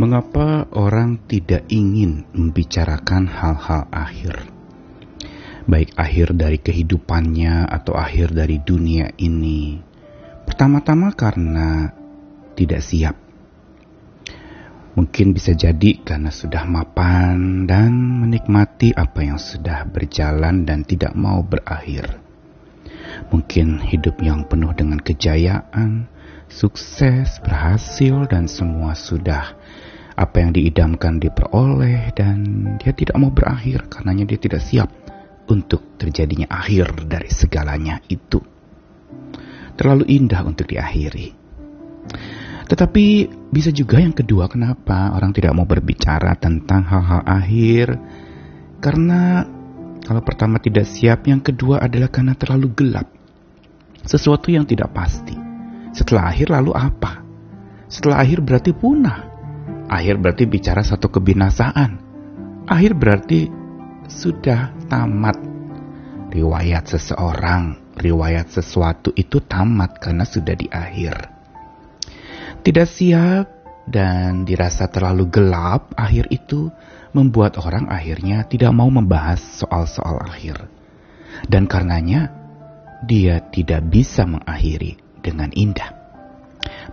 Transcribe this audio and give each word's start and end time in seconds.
Mengapa 0.00 0.64
orang 0.72 1.28
tidak 1.28 1.68
ingin 1.68 2.24
membicarakan 2.32 3.28
hal-hal 3.28 3.84
akhir? 3.92 4.48
Baik 5.68 5.92
akhir 5.92 6.32
dari 6.40 6.56
kehidupannya 6.56 7.68
atau 7.68 8.00
akhir 8.00 8.32
dari 8.32 8.64
dunia 8.64 9.12
ini. 9.20 9.76
Pertama-tama 10.48 11.12
karena 11.12 11.92
tidak 12.56 12.80
siap. 12.80 13.12
Mungkin 14.96 15.36
bisa 15.36 15.52
jadi 15.52 16.00
karena 16.00 16.32
sudah 16.32 16.64
mapan 16.64 17.68
dan 17.68 17.92
menikmati 18.24 18.96
apa 18.96 19.20
yang 19.20 19.36
sudah 19.36 19.84
berjalan 19.84 20.64
dan 20.64 20.80
tidak 20.80 21.12
mau 21.12 21.44
berakhir. 21.44 22.08
Mungkin 23.28 23.84
hidup 23.84 24.16
yang 24.24 24.48
penuh 24.48 24.72
dengan 24.72 24.96
kejayaan, 24.96 26.08
sukses, 26.50 27.38
berhasil, 27.40 28.26
dan 28.26 28.50
semua 28.50 28.98
sudah 28.98 29.54
apa 30.18 30.36
yang 30.42 30.52
diidamkan 30.52 31.16
diperoleh 31.16 32.12
dan 32.12 32.44
dia 32.76 32.92
tidak 32.92 33.16
mau 33.16 33.32
berakhir 33.32 33.88
karenanya 33.88 34.28
dia 34.28 34.36
tidak 34.36 34.60
siap 34.60 34.92
untuk 35.48 35.96
terjadinya 35.96 36.50
akhir 36.52 37.08
dari 37.08 37.30
segalanya 37.32 38.04
itu. 38.12 38.42
Terlalu 39.80 40.04
indah 40.12 40.44
untuk 40.44 40.68
diakhiri. 40.68 41.32
Tetapi 42.68 43.04
bisa 43.48 43.72
juga 43.72 43.98
yang 43.98 44.12
kedua 44.12 44.46
kenapa 44.46 45.16
orang 45.16 45.32
tidak 45.32 45.56
mau 45.56 45.64
berbicara 45.64 46.36
tentang 46.36 46.84
hal-hal 46.84 47.24
akhir 47.24 47.96
karena 48.84 49.48
kalau 50.00 50.22
pertama 50.24 50.58
tidak 50.58 50.88
siap, 50.88 51.28
yang 51.28 51.38
kedua 51.38 51.84
adalah 51.84 52.08
karena 52.08 52.34
terlalu 52.34 52.72
gelap. 52.72 53.06
Sesuatu 54.02 54.50
yang 54.50 54.64
tidak 54.64 54.90
pasti. 54.90 55.49
Setelah 55.90 56.30
akhir 56.30 56.48
lalu 56.54 56.72
apa? 56.74 57.22
Setelah 57.90 58.22
akhir 58.22 58.42
berarti 58.42 58.72
punah. 58.74 59.26
Akhir 59.90 60.22
berarti 60.22 60.46
bicara 60.46 60.86
satu 60.86 61.10
kebinasaan. 61.10 61.98
Akhir 62.70 62.94
berarti 62.94 63.50
sudah 64.06 64.70
tamat. 64.86 65.38
Riwayat 66.30 66.86
seseorang, 66.86 67.94
riwayat 67.98 68.54
sesuatu 68.54 69.10
itu 69.18 69.42
tamat 69.42 69.98
karena 69.98 70.22
sudah 70.22 70.54
di 70.54 70.70
akhir 70.70 71.40
tidak 72.60 72.92
siap 72.92 73.46
dan 73.88 74.44
dirasa 74.44 74.84
terlalu 74.92 75.32
gelap, 75.32 75.96
akhir 75.96 76.28
itu 76.28 76.68
membuat 77.16 77.56
orang 77.56 77.88
akhirnya 77.88 78.44
tidak 78.44 78.70
mau 78.76 78.92
membahas 78.92 79.40
soal-soal 79.40 80.20
akhir. 80.20 80.68
Dan 81.48 81.64
karenanya, 81.64 82.28
dia 83.00 83.40
tidak 83.48 83.88
bisa 83.88 84.28
mengakhiri 84.28 85.00
dengan 85.22 85.52
indah. 85.54 86.00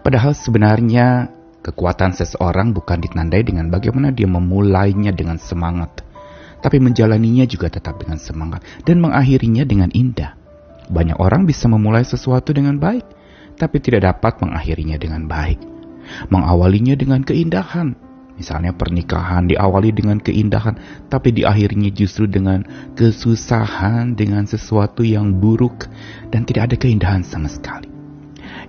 Padahal 0.03 0.37
sebenarnya 0.37 1.33
kekuatan 1.65 2.15
seseorang 2.15 2.71
bukan 2.71 3.03
ditandai 3.03 3.43
dengan 3.43 3.67
bagaimana 3.67 4.15
dia 4.15 4.29
memulainya 4.29 5.11
dengan 5.11 5.35
semangat, 5.35 6.05
tapi 6.63 6.79
menjalaninya 6.79 7.43
juga 7.43 7.67
tetap 7.67 7.99
dengan 7.99 8.15
semangat 8.15 8.63
dan 8.87 9.03
mengakhirinya 9.03 9.67
dengan 9.67 9.91
indah. 9.91 10.37
Banyak 10.87 11.19
orang 11.19 11.43
bisa 11.43 11.67
memulai 11.67 12.07
sesuatu 12.07 12.55
dengan 12.55 12.79
baik, 12.79 13.03
tapi 13.59 13.83
tidak 13.83 14.07
dapat 14.07 14.39
mengakhirinya 14.39 14.95
dengan 14.95 15.27
baik. 15.27 15.59
Mengawalinya 16.31 16.95
dengan 16.95 17.27
keindahan. 17.27 17.99
Misalnya 18.37 18.71
pernikahan 18.71 19.49
diawali 19.49 19.91
dengan 19.91 20.21
keindahan, 20.21 20.77
tapi 21.09 21.33
diakhirinya 21.33 21.89
justru 21.89 22.29
dengan 22.29 22.63
kesusahan, 22.93 24.13
dengan 24.13 24.45
sesuatu 24.45 25.01
yang 25.01 25.41
buruk, 25.41 25.89
dan 26.29 26.45
tidak 26.45 26.71
ada 26.71 26.75
keindahan 26.77 27.25
sama 27.25 27.49
sekali. 27.49 27.96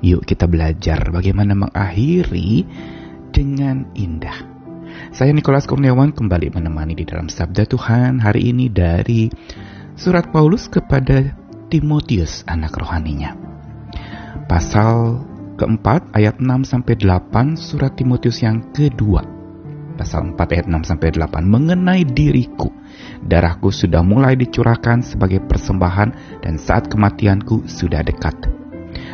Yuk 0.04 0.24
kita 0.26 0.46
belajar 0.46 1.10
bagaimana 1.10 1.58
mengakhiri 1.58 2.66
dengan 3.34 3.88
indah. 3.98 4.46
Saya 5.14 5.30
Nikolas 5.32 5.68
Kurniawan 5.68 6.14
kembali 6.14 6.54
menemani 6.54 6.98
di 6.98 7.04
dalam 7.04 7.30
Sabda 7.30 7.68
Tuhan 7.68 8.18
hari 8.22 8.50
ini 8.50 8.70
dari 8.72 9.28
Surat 9.98 10.30
Paulus 10.30 10.70
kepada 10.70 11.34
Timotius 11.68 12.46
anak 12.48 12.78
rohaninya 12.78 13.48
pasal 14.48 15.20
keempat 15.60 16.16
ayat 16.16 16.40
6 16.40 16.64
sampai 16.64 16.96
8 16.96 17.54
surat 17.60 17.92
Timotius 17.92 18.40
yang 18.40 18.72
kedua. 18.72 19.22
Pasal 20.00 20.32
4 20.32 20.54
ayat 20.56 20.66
6 20.66 20.88
sampai 20.88 21.12
8 21.12 21.44
mengenai 21.44 22.02
diriku. 22.08 22.72
Darahku 23.20 23.68
sudah 23.68 24.00
mulai 24.00 24.38
dicurahkan 24.38 25.04
sebagai 25.04 25.44
persembahan 25.44 26.40
dan 26.40 26.54
saat 26.56 26.88
kematianku 26.88 27.68
sudah 27.68 28.00
dekat. 28.00 28.67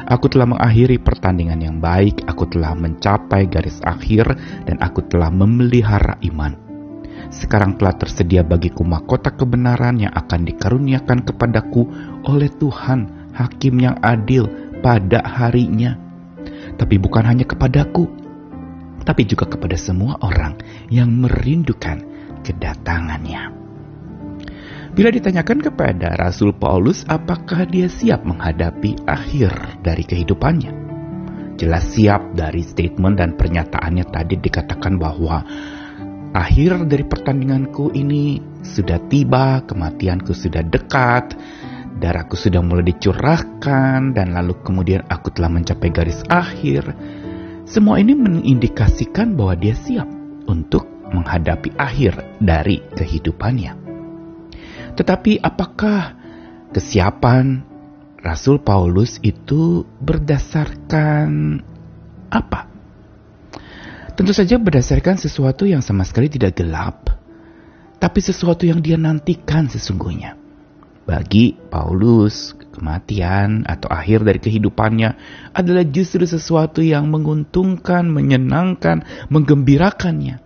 Aku 0.04 0.28
telah 0.28 0.44
mengakhiri 0.44 1.00
pertandingan 1.00 1.64
yang 1.64 1.76
baik, 1.80 2.28
aku 2.28 2.44
telah 2.52 2.76
mencapai 2.76 3.48
garis 3.48 3.80
akhir, 3.88 4.36
dan 4.68 4.76
aku 4.84 5.00
telah 5.08 5.32
memelihara 5.32 6.20
iman. 6.28 6.52
Sekarang 7.32 7.80
telah 7.80 7.96
tersedia 7.96 8.44
bagiku 8.44 8.84
mahkota 8.84 9.32
kebenaran 9.32 9.96
yang 9.96 10.12
akan 10.12 10.44
dikaruniakan 10.44 11.24
kepadaku 11.24 11.88
oleh 12.28 12.52
Tuhan, 12.60 13.32
Hakim 13.32 13.80
yang 13.80 13.96
adil, 14.04 14.46
pada 14.84 15.24
harinya. 15.24 15.96
Tapi 16.76 17.00
bukan 17.00 17.24
hanya 17.24 17.48
kepadaku, 17.48 18.04
tapi 19.08 19.24
juga 19.24 19.48
kepada 19.48 19.74
semua 19.80 20.20
orang 20.20 20.60
yang 20.92 21.08
merindukan 21.08 22.04
kedatangannya. 22.44 23.63
Bila 24.94 25.10
ditanyakan 25.10 25.58
kepada 25.58 26.14
Rasul 26.14 26.54
Paulus 26.54 27.02
apakah 27.10 27.66
dia 27.66 27.90
siap 27.90 28.22
menghadapi 28.22 29.02
akhir 29.10 29.82
dari 29.82 30.06
kehidupannya, 30.06 30.70
jelas 31.58 31.98
siap 31.98 32.30
dari 32.38 32.62
statement 32.62 33.18
dan 33.18 33.34
pernyataannya 33.34 34.06
tadi 34.06 34.38
dikatakan 34.38 34.94
bahwa 34.94 35.42
akhir 36.30 36.86
dari 36.86 37.02
pertandinganku 37.10 37.90
ini 37.90 38.38
sudah 38.62 39.02
tiba, 39.10 39.66
kematianku 39.66 40.30
sudah 40.30 40.62
dekat, 40.62 41.34
darahku 41.98 42.38
sudah 42.38 42.62
mulai 42.62 42.94
dicurahkan 42.94 44.14
dan 44.14 44.30
lalu 44.30 44.62
kemudian 44.62 45.02
aku 45.10 45.34
telah 45.34 45.50
mencapai 45.50 45.90
garis 45.90 46.22
akhir. 46.30 46.86
Semua 47.66 47.98
ini 47.98 48.14
mengindikasikan 48.14 49.34
bahwa 49.34 49.58
dia 49.58 49.74
siap 49.74 50.06
untuk 50.46 50.86
menghadapi 51.10 51.74
akhir 51.82 52.38
dari 52.38 52.78
kehidupannya. 52.94 53.83
Tetapi 54.94 55.42
apakah 55.42 56.14
kesiapan 56.70 57.62
Rasul 58.22 58.62
Paulus 58.62 59.18
itu 59.20 59.84
berdasarkan 60.00 61.60
apa? 62.30 62.60
Tentu 64.14 64.30
saja 64.30 64.56
berdasarkan 64.62 65.18
sesuatu 65.18 65.66
yang 65.66 65.82
sama 65.82 66.06
sekali 66.06 66.30
tidak 66.30 66.54
gelap, 66.54 67.10
tapi 67.98 68.22
sesuatu 68.22 68.62
yang 68.62 68.78
dia 68.78 68.94
nantikan 68.94 69.66
sesungguhnya. 69.66 70.38
Bagi 71.04 71.52
Paulus, 71.68 72.54
kematian 72.72 73.66
atau 73.68 73.92
akhir 73.92 74.24
dari 74.24 74.40
kehidupannya 74.40 75.10
adalah 75.52 75.84
justru 75.84 76.24
sesuatu 76.24 76.80
yang 76.80 77.10
menguntungkan, 77.10 78.08
menyenangkan, 78.08 79.04
menggembirakannya. 79.28 80.43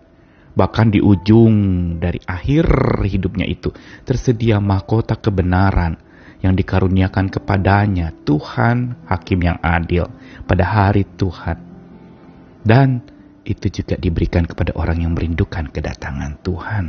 Bahkan 0.58 0.90
di 0.90 0.98
ujung 0.98 1.54
dari 2.02 2.18
akhir 2.26 2.66
hidupnya 3.06 3.46
itu 3.46 3.70
tersedia 4.02 4.58
mahkota 4.58 5.14
kebenaran 5.14 5.94
yang 6.42 6.58
dikaruniakan 6.58 7.30
kepadanya 7.30 8.10
Tuhan 8.26 9.06
Hakim 9.06 9.38
yang 9.38 9.62
adil 9.62 10.10
pada 10.50 10.66
hari 10.66 11.06
Tuhan. 11.14 11.62
Dan 12.66 13.06
itu 13.46 13.70
juga 13.70 13.94
diberikan 14.02 14.50
kepada 14.50 14.74
orang 14.74 15.06
yang 15.06 15.14
merindukan 15.14 15.70
kedatangan 15.70 16.42
Tuhan. 16.42 16.84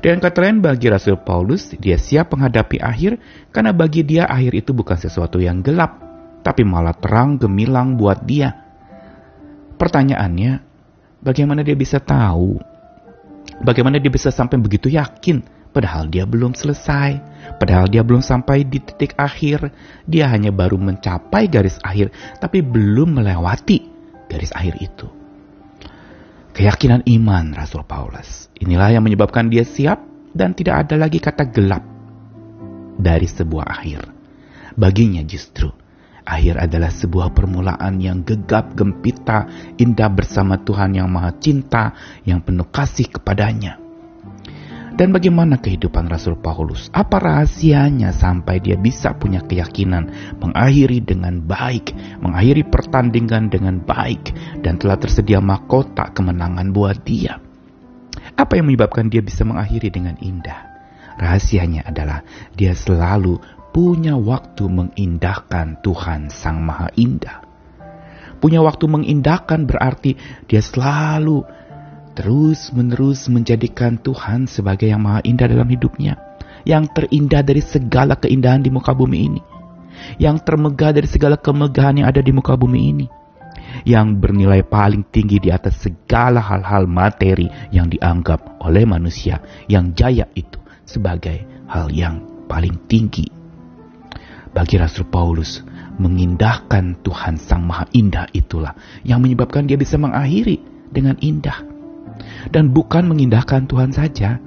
Dengan 0.00 0.18
kata 0.24 0.38
lain 0.40 0.64
bagi 0.64 0.88
Rasul 0.88 1.20
Paulus, 1.20 1.72
dia 1.76 2.00
siap 2.00 2.32
menghadapi 2.32 2.80
akhir 2.80 3.20
karena 3.52 3.76
bagi 3.76 4.08
dia 4.08 4.24
akhir 4.24 4.56
itu 4.56 4.72
bukan 4.72 4.96
sesuatu 4.96 5.36
yang 5.36 5.60
gelap, 5.60 6.00
tapi 6.40 6.64
malah 6.64 6.96
terang 6.96 7.36
gemilang 7.36 7.96
buat 8.00 8.24
dia. 8.24 8.52
Pertanyaannya, 9.76 10.73
bagaimana 11.24 11.64
dia 11.64 11.74
bisa 11.74 11.96
tahu? 11.98 12.60
Bagaimana 13.64 13.96
dia 13.96 14.12
bisa 14.12 14.28
sampai 14.28 14.60
begitu 14.60 14.92
yakin 14.92 15.40
padahal 15.74 16.06
dia 16.06 16.22
belum 16.22 16.54
selesai, 16.54 17.18
padahal 17.58 17.90
dia 17.90 18.06
belum 18.06 18.22
sampai 18.22 18.62
di 18.62 18.78
titik 18.78 19.18
akhir, 19.18 19.74
dia 20.06 20.30
hanya 20.30 20.54
baru 20.54 20.78
mencapai 20.78 21.50
garis 21.50 21.80
akhir 21.82 22.12
tapi 22.38 22.62
belum 22.62 23.18
melewati 23.18 23.82
garis 24.30 24.54
akhir 24.54 24.78
itu. 24.78 25.08
Keyakinan 26.54 27.02
iman 27.18 27.50
Rasul 27.50 27.82
Paulus. 27.82 28.46
Inilah 28.62 28.94
yang 28.94 29.02
menyebabkan 29.02 29.50
dia 29.50 29.66
siap 29.66 29.98
dan 30.30 30.54
tidak 30.54 30.86
ada 30.86 30.94
lagi 30.94 31.18
kata 31.18 31.50
gelap 31.50 31.82
dari 32.94 33.26
sebuah 33.26 33.66
akhir. 33.66 34.06
Baginya 34.78 35.22
justru, 35.26 35.74
akhir 36.24 36.56
adalah 36.58 36.90
sebuah 36.90 37.36
permulaan 37.36 38.00
yang 38.00 38.24
gegap 38.24 38.72
gempita, 38.72 39.46
indah 39.76 40.10
bersama 40.10 40.58
Tuhan 40.60 40.96
yang 40.96 41.08
maha 41.12 41.36
cinta, 41.36 41.92
yang 42.24 42.40
penuh 42.40 42.66
kasih 42.68 43.08
kepadanya. 43.12 43.84
Dan 44.94 45.10
bagaimana 45.10 45.58
kehidupan 45.58 46.06
Rasul 46.06 46.38
Paulus? 46.38 46.86
Apa 46.94 47.18
rahasianya 47.18 48.14
sampai 48.14 48.62
dia 48.62 48.78
bisa 48.78 49.10
punya 49.18 49.42
keyakinan 49.42 50.38
mengakhiri 50.38 51.02
dengan 51.02 51.42
baik, 51.42 51.90
mengakhiri 52.22 52.62
pertandingan 52.62 53.50
dengan 53.50 53.82
baik, 53.82 54.30
dan 54.62 54.78
telah 54.78 54.94
tersedia 54.94 55.42
mahkota 55.42 56.14
kemenangan 56.14 56.70
buat 56.70 57.02
dia? 57.02 57.42
Apa 58.38 58.62
yang 58.62 58.70
menyebabkan 58.70 59.10
dia 59.10 59.18
bisa 59.18 59.42
mengakhiri 59.42 59.90
dengan 59.90 60.14
indah? 60.22 60.62
Rahasianya 61.18 61.90
adalah 61.90 62.22
dia 62.54 62.70
selalu 62.74 63.42
punya 63.74 64.14
waktu 64.14 64.70
mengindahkan 64.70 65.82
Tuhan 65.82 66.30
Sang 66.30 66.62
Maha 66.62 66.94
Indah. 66.94 67.42
Punya 68.38 68.62
waktu 68.62 68.86
mengindahkan 68.86 69.66
berarti 69.66 70.14
dia 70.46 70.62
selalu 70.62 71.42
terus-menerus 72.14 73.26
menjadikan 73.26 73.98
Tuhan 73.98 74.46
sebagai 74.46 74.86
yang 74.86 75.02
maha 75.02 75.18
indah 75.26 75.50
dalam 75.50 75.66
hidupnya, 75.66 76.14
yang 76.62 76.86
terindah 76.86 77.42
dari 77.42 77.58
segala 77.58 78.14
keindahan 78.14 78.62
di 78.62 78.70
muka 78.70 78.94
bumi 78.94 79.18
ini, 79.26 79.42
yang 80.22 80.38
termegah 80.38 80.94
dari 80.94 81.10
segala 81.10 81.34
kemegahan 81.34 81.98
yang 81.98 82.06
ada 82.06 82.22
di 82.22 82.30
muka 82.30 82.54
bumi 82.54 82.80
ini, 82.94 83.06
yang 83.82 84.14
bernilai 84.22 84.62
paling 84.62 85.02
tinggi 85.10 85.42
di 85.42 85.50
atas 85.50 85.82
segala 85.82 86.38
hal-hal 86.38 86.86
materi 86.86 87.50
yang 87.74 87.90
dianggap 87.90 88.62
oleh 88.62 88.86
manusia 88.86 89.42
yang 89.66 89.90
jaya 89.98 90.30
itu 90.38 90.62
sebagai 90.86 91.66
hal 91.66 91.90
yang 91.90 92.22
paling 92.46 92.78
tinggi. 92.86 93.33
Bagi 94.54 94.78
Rasul 94.78 95.10
Paulus, 95.10 95.60
mengindahkan 95.98 97.02
Tuhan 97.02 97.36
Sang 97.42 97.66
Maha 97.66 97.90
Indah 97.90 98.30
itulah 98.30 98.74
yang 99.02 99.18
menyebabkan 99.18 99.66
dia 99.66 99.74
bisa 99.74 99.98
mengakhiri 99.98 100.62
dengan 100.94 101.18
indah 101.18 101.74
dan 102.50 102.70
bukan 102.70 103.08
mengindahkan 103.08 103.66
Tuhan 103.66 103.90
saja, 103.90 104.38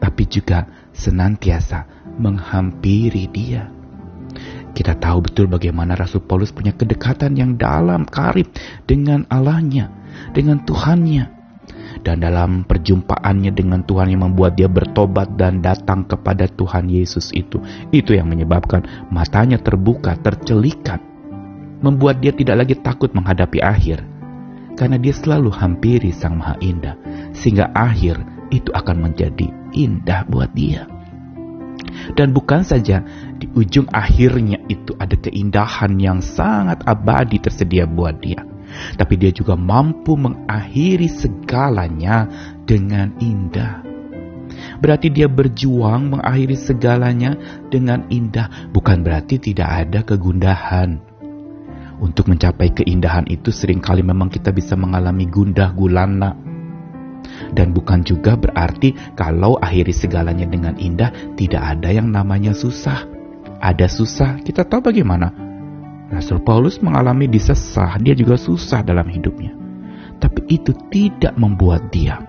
tapi 0.00 0.24
juga 0.28 0.68
senantiasa 0.94 1.86
menghampiri 2.16 3.28
Dia. 3.30 3.68
Kita 4.70 4.94
tahu 4.96 5.26
betul 5.26 5.50
bagaimana 5.50 5.98
Rasul 5.98 6.22
Paulus 6.22 6.54
punya 6.54 6.70
kedekatan 6.70 7.34
yang 7.34 7.58
dalam 7.58 8.06
karib 8.06 8.48
dengan 8.86 9.26
Allahnya, 9.26 9.90
dengan 10.30 10.62
Tuhannya. 10.62 11.39
Dan 12.00 12.24
dalam 12.24 12.64
perjumpaannya 12.64 13.52
dengan 13.52 13.84
Tuhan 13.84 14.08
yang 14.08 14.32
membuat 14.32 14.56
dia 14.56 14.72
bertobat 14.72 15.36
dan 15.36 15.60
datang 15.60 16.08
kepada 16.08 16.48
Tuhan 16.48 16.88
Yesus 16.88 17.28
itu. 17.36 17.60
Itu 17.92 18.16
yang 18.16 18.32
menyebabkan 18.32 19.08
matanya 19.12 19.60
terbuka, 19.60 20.16
tercelikat. 20.16 21.02
Membuat 21.80 22.20
dia 22.24 22.32
tidak 22.32 22.64
lagi 22.64 22.76
takut 22.76 23.12
menghadapi 23.12 23.60
akhir 23.60 24.04
karena 24.80 24.96
dia 24.96 25.12
selalu 25.12 25.52
hampiri 25.52 26.08
Sang 26.08 26.40
Maha 26.40 26.56
Indah, 26.64 26.96
sehingga 27.36 27.68
akhir 27.76 28.16
itu 28.48 28.72
akan 28.72 29.12
menjadi 29.12 29.52
indah 29.76 30.24
buat 30.24 30.48
dia. 30.56 30.88
Dan 32.16 32.32
bukan 32.32 32.64
saja 32.64 33.04
di 33.36 33.44
ujung 33.52 33.84
akhirnya 33.92 34.56
itu 34.72 34.96
ada 34.96 35.20
keindahan 35.20 36.00
yang 36.00 36.24
sangat 36.24 36.80
abadi 36.88 37.44
tersedia 37.44 37.84
buat 37.84 38.24
dia, 38.24 38.40
tapi 38.94 39.14
dia 39.20 39.32
juga 39.34 39.54
mampu 39.58 40.16
mengakhiri 40.16 41.08
segalanya 41.10 42.26
dengan 42.64 43.14
indah. 43.18 43.82
Berarti 44.80 45.12
dia 45.12 45.28
berjuang 45.28 46.16
mengakhiri 46.16 46.56
segalanya 46.56 47.36
dengan 47.68 48.08
indah, 48.08 48.70
bukan 48.72 49.04
berarti 49.04 49.40
tidak 49.40 49.68
ada 49.86 50.00
kegundahan 50.04 51.10
untuk 52.00 52.32
mencapai 52.32 52.72
keindahan 52.72 53.28
itu 53.28 53.52
sering 53.52 53.78
kali 53.78 54.00
memang 54.00 54.32
kita 54.32 54.50
bisa 54.50 54.74
mengalami 54.74 55.28
gundah 55.28 55.70
gulana. 55.76 56.32
Dan 57.52 57.76
bukan 57.76 58.00
juga 58.00 58.34
berarti 58.34 58.96
kalau 59.12 59.60
akhiri 59.60 59.92
segalanya 59.92 60.48
dengan 60.48 60.74
indah 60.80 61.12
tidak 61.36 61.60
ada 61.60 61.92
yang 61.92 62.08
namanya 62.08 62.56
susah. 62.56 63.04
Ada 63.60 63.86
susah, 63.92 64.40
kita 64.40 64.64
tahu 64.64 64.88
bagaimana. 64.88 65.49
Rasul 66.10 66.42
Paulus 66.42 66.82
mengalami 66.82 67.30
disesah, 67.30 67.94
dia 68.02 68.18
juga 68.18 68.34
susah 68.34 68.82
dalam 68.82 69.06
hidupnya. 69.06 69.54
Tapi 70.18 70.44
itu 70.50 70.74
tidak 70.90 71.38
membuat 71.38 71.88
dia 71.94 72.20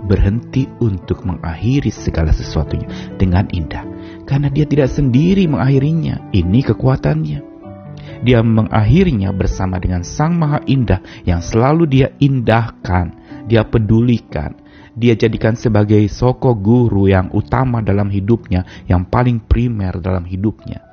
berhenti 0.00 0.66
untuk 0.80 1.24
mengakhiri 1.24 1.92
segala 1.92 2.34
sesuatunya 2.34 3.16
dengan 3.16 3.46
indah. 3.54 3.86
Karena 4.26 4.50
dia 4.50 4.66
tidak 4.66 4.90
sendiri 4.90 5.46
mengakhirinya, 5.46 6.34
ini 6.34 6.60
kekuatannya 6.64 7.50
dia 8.20 8.44
mengakhirinya 8.44 9.32
bersama 9.32 9.80
dengan 9.80 10.04
Sang 10.04 10.36
Maha 10.36 10.60
Indah 10.68 11.00
yang 11.24 11.40
selalu 11.40 11.88
dia 11.88 12.08
indahkan, 12.20 13.16
dia 13.48 13.64
pedulikan, 13.64 14.60
dia 14.92 15.16
jadikan 15.16 15.56
sebagai 15.56 16.04
soko 16.12 16.52
guru 16.52 17.08
yang 17.08 17.32
utama 17.32 17.80
dalam 17.80 18.12
hidupnya, 18.12 18.68
yang 18.84 19.08
paling 19.08 19.40
primer 19.40 19.96
dalam 19.98 20.28
hidupnya. 20.28 20.89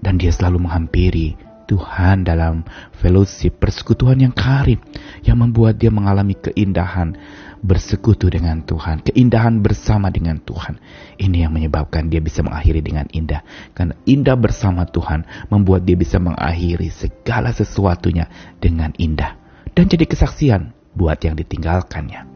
Dan 0.00 0.20
dia 0.20 0.30
selalu 0.30 0.68
menghampiri 0.68 1.36
Tuhan 1.66 2.22
dalam 2.22 2.62
fellowship 2.94 3.58
persekutuan 3.58 4.22
yang 4.22 4.30
karib 4.30 4.78
yang 5.26 5.42
membuat 5.42 5.82
dia 5.82 5.90
mengalami 5.90 6.38
keindahan 6.38 7.18
bersekutu 7.58 8.30
dengan 8.30 8.62
Tuhan, 8.62 9.02
keindahan 9.02 9.58
bersama 9.58 10.06
dengan 10.14 10.38
Tuhan. 10.38 10.78
Ini 11.18 11.46
yang 11.46 11.52
menyebabkan 11.52 12.06
dia 12.06 12.22
bisa 12.22 12.46
mengakhiri 12.46 12.80
dengan 12.86 13.10
indah. 13.10 13.42
Karena 13.74 13.98
indah 14.06 14.38
bersama 14.38 14.86
Tuhan 14.86 15.26
membuat 15.50 15.82
dia 15.82 15.98
bisa 15.98 16.22
mengakhiri 16.22 16.86
segala 16.94 17.50
sesuatunya 17.50 18.30
dengan 18.62 18.94
indah. 18.94 19.34
Dan 19.74 19.90
jadi 19.90 20.06
kesaksian 20.06 20.70
buat 20.94 21.18
yang 21.26 21.34
ditinggalkannya. 21.34 22.35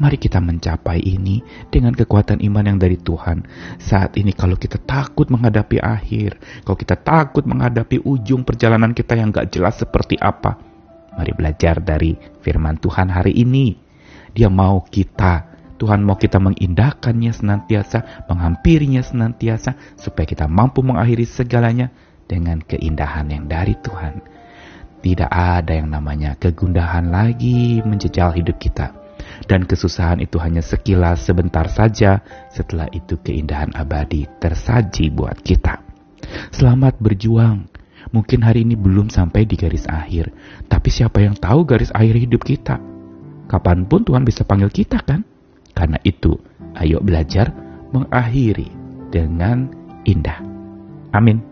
Mari 0.00 0.16
kita 0.16 0.40
mencapai 0.40 0.96
ini 1.04 1.44
dengan 1.68 1.92
kekuatan 1.92 2.40
iman 2.40 2.64
yang 2.64 2.80
dari 2.80 2.96
Tuhan. 2.96 3.44
Saat 3.76 4.16
ini 4.16 4.32
kalau 4.32 4.56
kita 4.56 4.80
takut 4.80 5.28
menghadapi 5.28 5.76
akhir, 5.76 6.40
kalau 6.64 6.72
kita 6.80 6.96
takut 6.96 7.44
menghadapi 7.44 8.00
ujung 8.08 8.40
perjalanan 8.40 8.96
kita 8.96 9.20
yang 9.20 9.28
gak 9.28 9.52
jelas 9.52 9.76
seperti 9.76 10.16
apa, 10.16 10.56
mari 11.12 11.36
belajar 11.36 11.84
dari 11.84 12.16
firman 12.40 12.80
Tuhan 12.80 13.12
hari 13.12 13.36
ini. 13.44 13.76
Dia 14.32 14.48
mau 14.48 14.80
kita, 14.88 15.52
Tuhan 15.76 16.00
mau 16.00 16.16
kita 16.16 16.40
mengindahkannya 16.40 17.32
senantiasa, 17.36 18.24
menghampirinya 18.24 19.04
senantiasa, 19.04 20.00
supaya 20.00 20.24
kita 20.24 20.48
mampu 20.48 20.80
mengakhiri 20.80 21.28
segalanya 21.28 21.92
dengan 22.24 22.64
keindahan 22.64 23.28
yang 23.28 23.44
dari 23.52 23.76
Tuhan. 23.76 24.24
Tidak 25.04 25.28
ada 25.28 25.76
yang 25.76 25.92
namanya 25.92 26.40
kegundahan 26.40 27.12
lagi 27.12 27.84
menjejal 27.84 28.32
hidup 28.32 28.56
kita 28.56 28.99
dan 29.48 29.64
kesusahan 29.64 30.20
itu 30.20 30.36
hanya 30.40 30.60
sekilas 30.60 31.24
sebentar 31.24 31.68
saja, 31.70 32.20
setelah 32.52 32.88
itu 32.92 33.16
keindahan 33.20 33.72
abadi 33.72 34.28
tersaji 34.40 35.08
buat 35.12 35.40
kita. 35.40 35.80
Selamat 36.52 36.98
berjuang. 37.00 37.68
Mungkin 38.10 38.42
hari 38.42 38.66
ini 38.66 38.74
belum 38.74 39.12
sampai 39.12 39.46
di 39.46 39.54
garis 39.54 39.86
akhir, 39.86 40.34
tapi 40.66 40.88
siapa 40.90 41.22
yang 41.22 41.38
tahu 41.38 41.62
garis 41.62 41.94
akhir 41.94 42.16
hidup 42.18 42.42
kita? 42.42 42.80
Kapan 43.46 43.86
pun 43.86 44.02
Tuhan 44.02 44.26
bisa 44.26 44.42
panggil 44.42 44.72
kita 44.72 44.98
kan? 45.04 45.22
Karena 45.76 46.00
itu, 46.02 46.34
ayo 46.74 46.98
belajar 46.98 47.54
mengakhiri 47.94 48.66
dengan 49.14 49.70
indah. 50.06 50.42
Amin. 51.14 51.49